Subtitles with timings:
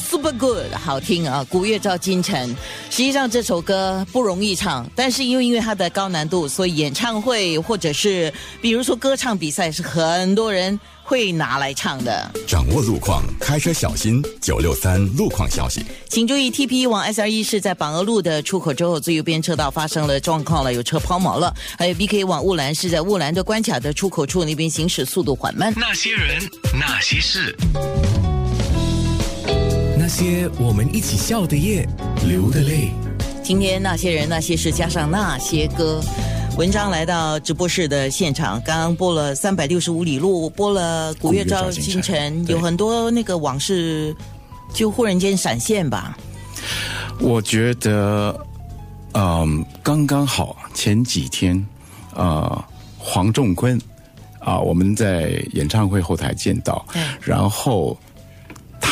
[0.00, 1.44] Super Good，好听啊！
[1.50, 2.48] 古月照今晨。
[2.88, 8.32] 实际上这首歌不容易唱，但是因为因为它的高难度，所以演唱会或者是
[8.62, 12.30] 比如说歌唱比赛是很多人会拿来唱的。
[12.48, 14.22] 掌握路况，开车小心。
[14.40, 21.54] 九六三路况消息，请注意，TP 往 SRE 是在榜鹅路的出口之后最右边车道发生了状况了，有车抛锚了。
[21.76, 25.72] 还有 BK 往雾兰是在雾兰的关卡的出口处那边行驶速度缓慢。
[25.76, 26.40] 那些人，
[26.72, 27.54] 那些事。
[30.14, 31.88] 那些我们一起笑的夜，
[32.28, 32.90] 流的泪。
[33.42, 36.02] 今天那些人那些事加上那些歌，
[36.58, 44.14] 文章来到直播室的现场，刚刚播了三百六十五里路，播了古月照星辰，有很多那个往事
[44.74, 46.14] 就忽然间闪现吧。
[47.18, 48.38] 我觉得，
[49.14, 50.54] 嗯，刚刚好。
[50.74, 51.66] 前几天，
[52.14, 52.62] 啊，
[52.98, 53.80] 黄仲坤
[54.40, 56.84] 啊，我们在演唱会后台见到，
[57.18, 57.98] 然后。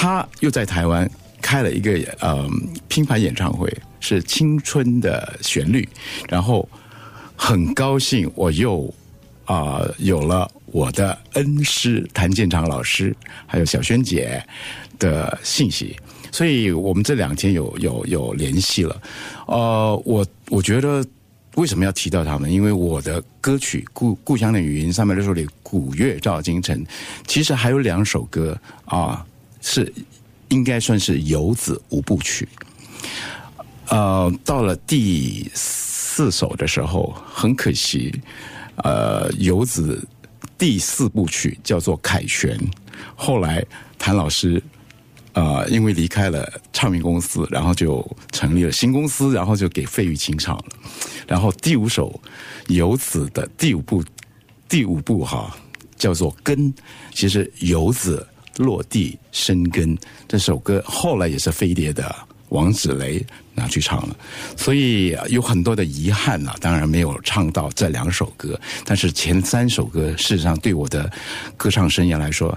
[0.00, 1.09] 他又在台湾
[1.42, 2.48] 开了一个呃
[2.88, 5.87] 拼盘演唱会，是青春的旋律，
[6.26, 6.66] 然后
[7.37, 8.90] 很高兴我又
[9.45, 13.15] 啊有了我的恩师谭建长老师，
[13.46, 14.43] 还有小萱姐
[14.98, 15.95] 的信息，
[16.32, 19.02] 所以我们这两天有有有联系了。
[19.48, 21.04] 呃，我我觉得
[21.56, 22.51] 为什么要提到他们？
[22.51, 26.82] 因为我的歌曲《故故乡的语音》上面的首里《古月照京城》，
[27.26, 29.26] 其实还有两首歌啊。
[29.60, 29.92] 是
[30.48, 32.48] 应该算是游子五部曲，
[33.88, 38.12] 呃，到了第四首的时候，很可惜，
[38.76, 40.04] 呃，游子
[40.58, 42.58] 第四部曲叫做凯旋，
[43.14, 43.64] 后来
[43.98, 44.60] 谭老师
[45.34, 50.64] 呃，因为离开了唱片公司，然后就成立了新公司，然后就给费玉清唱了，
[51.28, 52.20] 然后第五首
[52.66, 54.02] 游子的第五部
[54.68, 55.56] 第五部哈
[55.96, 56.74] 叫做根，
[57.14, 58.26] 其实游子。
[58.60, 59.96] 落地生根
[60.28, 62.14] 这首歌后来也是飞碟的
[62.50, 64.16] 王子雷拿去唱了，
[64.56, 66.54] 所以有很多的遗憾啊。
[66.60, 71.10] 当然没有唱到这两首歌，但是前三首歌事实上对我的
[71.56, 72.56] 歌唱生涯来说。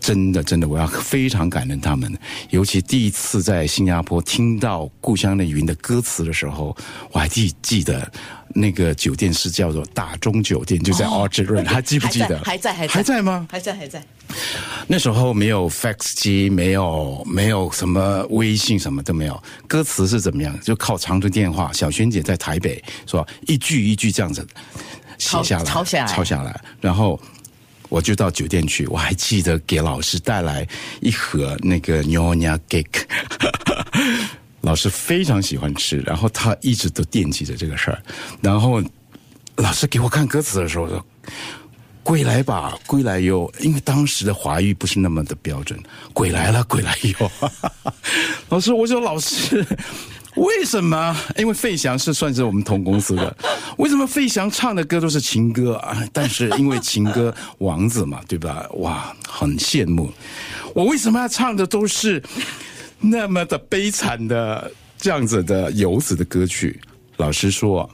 [0.00, 2.12] 真的，真的，我要非常感恩他们。
[2.50, 6.76] 尤其第一次在新加坡听到《故乡的云》的歌词的时候，
[7.12, 8.10] 我还记记得
[8.56, 12.40] 那个酒店是叫做大中酒店，就在 Orchard Road，还记不记得？
[12.42, 13.46] 还在，还在，还在吗？
[13.50, 14.02] 还在，还在。
[14.86, 19.42] 那时候没有 fax 机，没有没有什么微信，什么都没有。
[19.68, 20.58] 歌词是怎么样？
[20.62, 21.70] 就靠长途电话。
[21.72, 24.46] 小萱姐在台北，说一句一句这样子
[25.18, 27.20] 写下来，抄下来，抄下来，然后。
[27.88, 30.66] 我就到酒店去，我还记得给老师带来
[31.00, 33.04] 一盒那个牛奶 cake，
[34.66, 38.02] 老师非常喜欢吃，然后他一直都惦记着这个事儿。
[38.40, 38.82] 然后
[39.54, 41.06] 老师给我看歌词的时候说
[42.02, 45.80] ：“归来吧，归来哟。”因为当时的华语不是那么的标准
[46.12, 47.30] ，“归来了，归来哟。”
[48.50, 49.64] 老师，我说老师。
[50.34, 51.16] 为什么？
[51.38, 53.34] 因为费翔是算是我们同公司的。
[53.78, 55.96] 为什么费翔唱的歌都是情歌啊？
[56.12, 58.66] 但是因为情歌王子嘛，对吧？
[58.74, 60.12] 哇，很羡慕。
[60.74, 62.22] 我为什么要唱的都是
[63.00, 66.80] 那么的悲惨的这样子的游子的歌曲？
[67.16, 67.88] 老实说，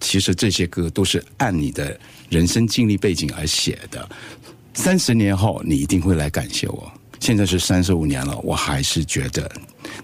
[0.00, 1.98] 其实这些歌都是按你的
[2.28, 4.08] 人生经历背景而写的。
[4.74, 6.92] 三十年后，你一定会来感谢我。
[7.20, 9.50] 现在是三十五年了，我还是觉得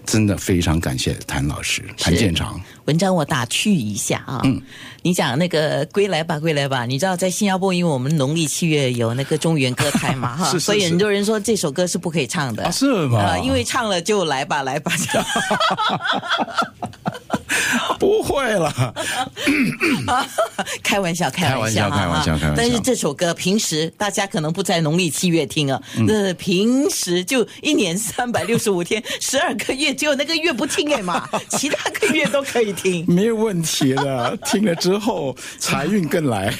[0.05, 2.59] 真的非常感谢谭老师、谭建长。
[2.85, 4.61] 文章我打趣一下啊，嗯，
[5.01, 13.37] 你讲那个归来吧，归来吧，你知道在新加坡，因为我们农历七月有那个中原歌台嘛，哈， 所以很多人说这首歌是不可以唱的，是吗？
[13.39, 14.91] 因为唱了就来吧，来吧。
[17.97, 18.93] 不会了，
[20.83, 22.53] 开玩笑，开玩笑，开玩笑，开玩笑。
[22.55, 34.37] 但是这首歌平时大家可能不在农历七月听啊，那平时就一年三百六十五天， 十二个月只有那个月不听哎嘛， 其他个月都可以听，没有问题的。
[34.45, 36.53] 听了之后财运更来，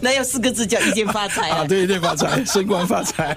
[0.00, 3.36] 那有四个字叫一见发财啊，对，一见发财，升官发财。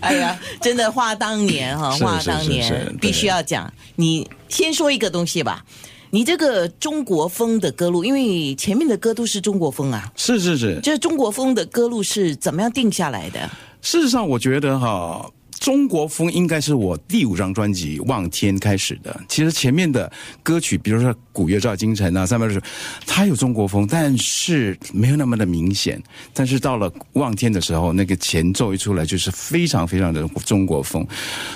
[0.00, 4.28] 哎呀，真的话当年哈，话当年必须要讲你。
[4.48, 5.64] 先说一个东西吧，
[6.12, 13.48] 你这个中国风的歌路，因为前面的歌都是中国风啊，是是是，这中国风的歌路是怎么样定下来的？
[13.80, 15.30] 事实上，我觉得哈。
[15.60, 19.20] 中国风应该是我第五张专辑《望天》开始的。
[19.28, 20.10] 其实前面的
[20.42, 22.62] 歌曲，比如说《古月照京城》啊，三百六十，
[23.06, 26.02] 它有中国风，但是没有那么的明显。
[26.32, 31.06] 但是到了《望天》的时候，那个前奏一出来，就是非常非常的中国风。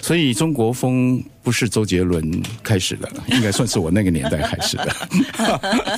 [0.02, 4.94] 所以中国风不是周杰伦开始的，应该算是我那个年代开始的。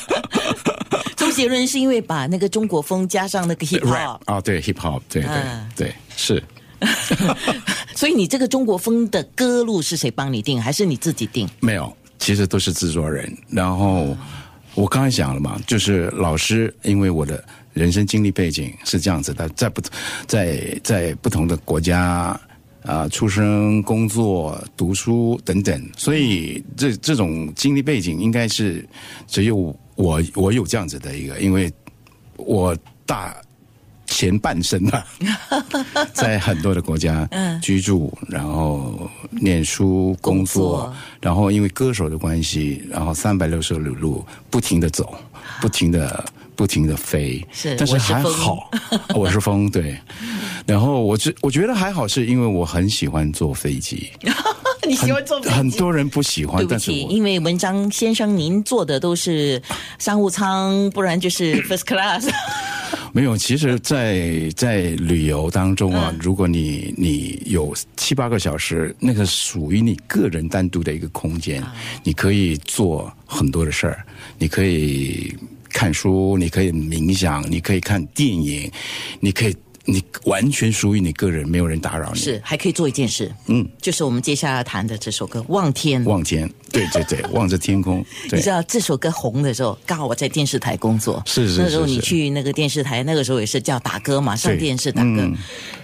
[1.16, 5.30] 周杰伦是因为把那个中国风加上那个 hip hop 啊，对 hip hop，对对
[5.74, 6.40] 对，是。
[7.96, 11.48] 所以你这个中国风的歌路是谁帮你定，还是你自己定？
[11.60, 13.34] 没有，其实都是制作人。
[13.48, 14.14] 然后
[14.74, 19.80] 我刚才讲了嘛，就是老师，因为我的人生经历背景是这样子的，在不
[20.26, 22.38] 在在不同的国家
[22.84, 28.86] 啊、出生、工作、读书等等，所以这这种经历背景应该是
[29.26, 31.72] 只有我我有这样子的一个，因为
[32.36, 32.76] 我
[33.06, 33.34] 大。
[34.16, 35.04] 前半生啊，
[36.14, 37.28] 在很多的国家
[37.60, 40.78] 居住，然后念书、工工作。
[40.78, 45.14] 作，然后因为歌手的关系，然后三百六十里路不停的走，
[45.60, 46.24] 不停的
[46.54, 48.70] 不停的飞，是但是还好，
[49.14, 49.98] 我是风对。
[50.64, 54.10] 然后我觉我觉得还好，是因为我很喜欢坐飞机，
[54.88, 55.54] 你喜欢坐飞机？
[55.54, 59.62] 很多人不喜欢对，不起，但是因为文章先生您坐的都是
[59.98, 62.26] 商务舱，不然就是 first class。
[63.16, 66.18] 没有，其实在，在旅游当中啊，嗯。
[66.20, 71.74] 如果你你有七八个小时，那个属于你个人单独的一个空间，啊。
[72.04, 74.04] 你可以做很多的事儿，
[74.36, 75.34] 你可以
[75.70, 78.70] 看书，你可以冥想，你可以看电影，
[79.18, 82.20] 你可以，你完全属于你个人，没有人打扰你。
[82.20, 86.04] 是，还可以做一件事，嗯，就是我们接下来谈的这首歌《望天》。
[86.06, 88.38] 望天，对对对，望着天空， 对。
[88.38, 95.08] 你知，道这首歌红的时候，刚好我在电视台工作，是是那时候你去那个电视台，那个时候也是叫打歌嘛，上对电视打歌。
[95.20, 95.34] 嗯。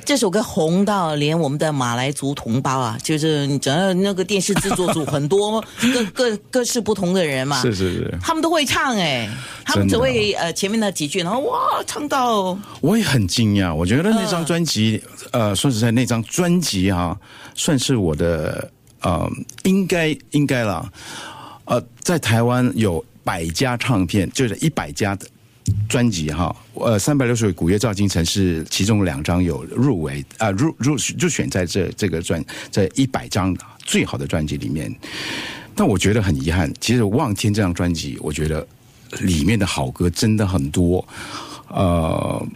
[0.05, 5.63] 这首歌红到连我们的马来族同胞啊，就是你只要那个电视制作组很多
[5.95, 9.31] 各各各式不同的人嘛，是是是，他们都会唱哎、
[9.65, 15.01] 他们只会呃前面那几句，然后哇唱到我也很惊讶，我觉得那张专辑，
[15.31, 17.17] 嗯呃，说实在，那张专辑哈、
[17.55, 18.69] 算是我的
[19.03, 19.31] 呃，
[19.65, 20.91] 应该应该啦，
[21.65, 25.27] 呃，在台湾有百家唱片，就是一百家的
[25.89, 34.93] 专辑哈，呃，三百六十位古乐照京城是其中两张有入围啊、入入入选在这这个专这一百张最好的专辑里面。
[35.75, 38.67] 但我觉得很遗憾，其实《望天》这张专辑，我觉得
[39.21, 41.07] 里面的好歌真的很多，
[41.69, 42.47] 呃，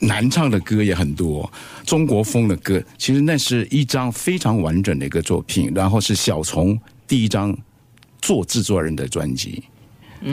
[0.00, 1.50] 难唱的歌也很多，
[1.84, 7.56] 中国风的歌，其实那是一张非常完整的一个作品，然后是小虫第一张
[8.20, 9.62] 做制作人的专辑。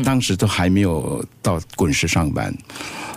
[0.03, 2.53] 当时都还没有到滚石上班，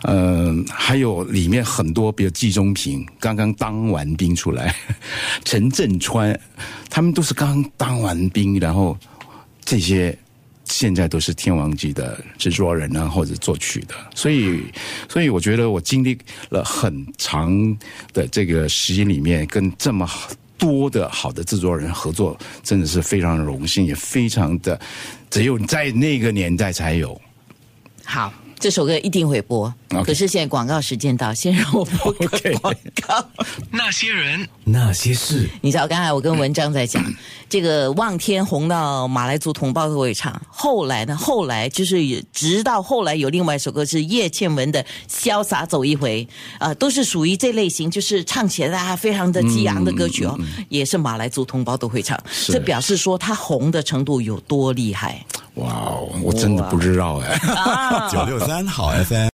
[0.05, 4.73] 嗯、还有里面很多，比如季中平刚刚当完兵出来，
[5.45, 6.39] 陈振川，
[6.89, 8.97] 他们都是刚当完兵，然后
[9.65, 10.17] 这些
[10.71, 14.63] 现在都是天王级的制作人啊，或者作曲的，所以，
[15.09, 16.17] 所以我觉得我经历
[16.49, 17.77] 了很长
[18.13, 20.09] 的这个时间里面，跟这么
[20.57, 24.81] 多的好的制作人合作，真的是非常荣幸，也非常的
[25.29, 27.21] 只有在那个年代才有。
[28.05, 28.33] 好。
[28.61, 29.73] 这首歌一定会播
[30.05, 32.29] 可是现在广告时间到，先让我播 个
[32.61, 32.73] 广
[33.07, 33.27] 告。
[33.71, 37.03] 那些人，那些事，你知道，刚才我跟文章在讲，
[37.49, 40.41] 这个望天红到马来族同胞都会唱。
[40.49, 46.25] 后来呢，后来就是直到后来有另外一首歌是叶倩文的《潇洒走一回》，
[46.65, 52.23] 啊，都是属于这类型，就是唱起来啊非常的激昂的歌曲哦，也是马来族同胞都会唱。
[52.31, 55.25] 是这表示说他红的程度有多厉害。
[55.61, 57.39] 哇哦，我真的不知道哎。
[58.11, 59.29] 九六三好 FM。